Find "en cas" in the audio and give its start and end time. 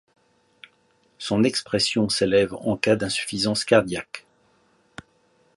2.55-2.95